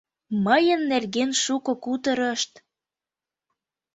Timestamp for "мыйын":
0.45-0.81